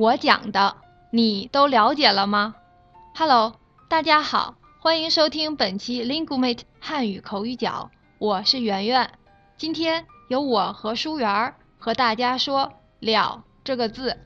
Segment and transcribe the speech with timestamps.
[0.00, 0.78] 我讲的
[1.10, 2.54] 你都了解了吗
[3.14, 3.56] ？Hello，
[3.86, 9.10] 大家好，欢迎收听本期 Linguemate 汉语口语角，我是圆圆。
[9.58, 14.16] 今天由我和书媛儿和大家说“了”这个字。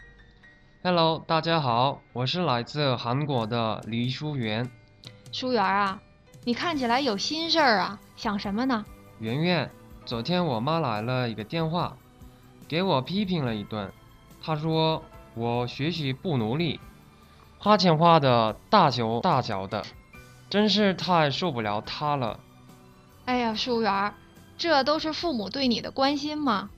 [0.85, 4.71] Hello，大家好，我是来自韩国的黎书媛。
[5.33, 6.01] 书媛儿啊，
[6.45, 8.85] 你看起来有心事儿啊，想什么呢？
[9.19, 9.69] 圆圆，
[10.05, 11.97] 昨天我妈来了一个电话，
[12.69, 13.91] 给我批评了一顿。
[14.41, 15.03] 她说
[15.35, 16.81] 我学习不努力，
[17.59, 19.85] 花钱花的大手大脚的，
[20.49, 22.39] 真是太受不了他了。
[23.25, 24.15] 哎呀，舒媛儿，
[24.57, 26.71] 这都是父母对你的关心嘛。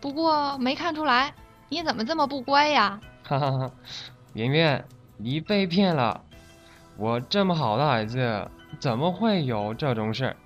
[0.00, 1.34] 不过没看出来，
[1.68, 3.00] 你怎么这么不乖呀？
[3.24, 3.70] 哈哈哈，
[4.34, 4.84] 圆圆，
[5.16, 6.22] 你被骗了。
[6.96, 10.36] 我这么好的孩子，怎么会有这种事？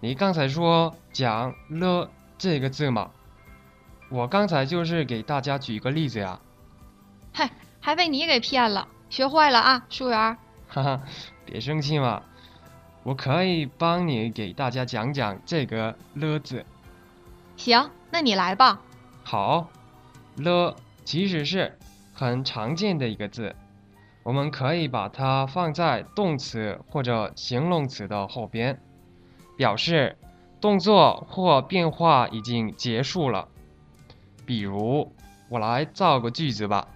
[0.00, 3.10] 你刚才说讲了这个字嘛？
[4.10, 6.38] 我刚才就是给大家举个例子呀。
[7.36, 10.38] 嗨，还被你给骗了，学坏了啊，淑媛。
[10.68, 11.00] 哈哈，
[11.44, 12.22] 别生气嘛，
[13.02, 16.64] 我可以帮你给大家讲讲这个了字。
[17.56, 18.80] 行，那你来吧。
[19.24, 19.68] 好，
[20.36, 21.76] 了其实是
[22.12, 23.56] 很常见的一个字，
[24.22, 28.80] 我们可以把它放在动词或者形容词的后边，
[29.56, 30.16] 表示
[30.60, 33.48] 动作或变化已经结束了。
[34.46, 35.12] 比如，
[35.48, 36.86] 我来造个句子吧。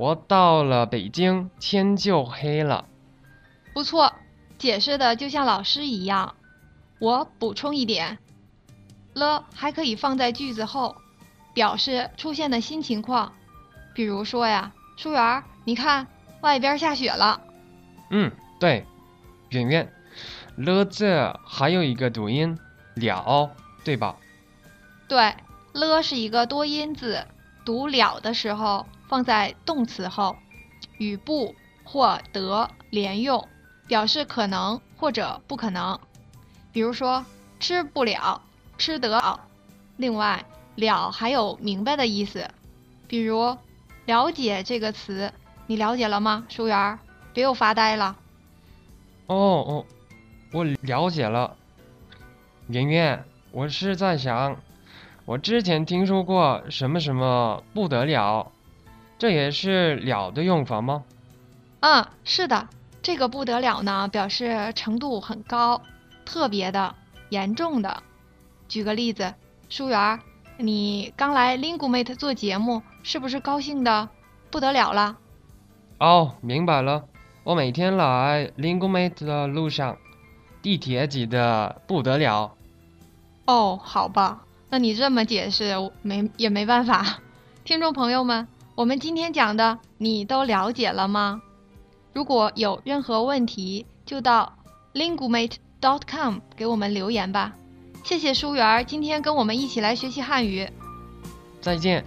[0.00, 2.86] 我到了北京，天就黑了。
[3.74, 4.14] 不错，
[4.56, 6.36] 解释的就像老师一样。
[6.98, 8.16] 我补充一点，
[9.12, 10.96] 了还可以放在句子后，
[11.52, 13.34] 表示出现的新情况。
[13.92, 16.06] 比如说呀，淑媛儿，你看
[16.40, 17.38] 外边下雪了。
[18.08, 18.86] 嗯，对，
[19.50, 19.92] 圆圆，
[20.56, 22.58] 了这还有一个读音
[22.94, 23.50] 了，
[23.84, 24.16] 对吧？
[25.06, 25.36] 对，
[25.74, 27.26] 了是一个多音字，
[27.66, 30.36] 读了的时候放在动词后，
[30.98, 33.48] 与不或得连用，
[33.88, 35.98] 表示可能或者不可能。
[36.70, 37.26] 比如说
[37.58, 38.40] 吃不了，
[38.78, 39.40] 吃得了。
[39.96, 40.44] 另外，
[40.76, 42.48] 了还有明白的意思，
[43.08, 43.58] 比如
[44.06, 45.32] 了解这个词，
[45.66, 46.46] 你了解了吗？
[46.48, 46.96] 书媛，
[47.34, 48.16] 别又发呆了。
[49.26, 49.86] 哦哦，
[50.52, 51.56] 我了解了。
[52.68, 54.56] 圆圆，我是在想，
[55.24, 58.52] 我之前听说过什么什么不得了，
[59.20, 61.04] 这也是了的用法吗？
[61.80, 62.68] 嗯，是的，
[63.02, 65.82] 这个不得了呢，表示程度很高，
[66.24, 66.94] 特别的、
[67.28, 68.02] 严重的。
[68.66, 69.34] 举个例子，
[69.68, 70.20] 书媛儿，
[70.56, 74.08] 你刚来 Linguemate 做节目，是不是高兴的
[74.50, 75.18] 不得了了？
[75.98, 77.04] 哦，明白了。
[77.44, 79.98] 我每天来 Linguemate 的路上，
[80.62, 82.54] 地铁挤得不得了。
[83.44, 87.20] 哦，好吧，那你这么解释，没也没办法。
[87.64, 88.48] 听众朋友们，
[88.80, 91.42] 我们今天讲的你都了解了吗？
[92.14, 94.56] 如果有任何问题，就到
[94.94, 97.52] lingumate.com 给我们留言吧。
[98.02, 100.66] 谢谢书媛今天跟我们一起来学习汉语。
[101.60, 102.02] 再见。